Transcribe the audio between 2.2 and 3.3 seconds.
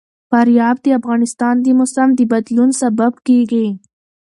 بدلون سبب